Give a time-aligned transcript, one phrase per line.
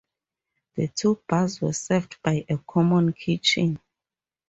[0.73, 3.79] The two bars were served by a common kitchen.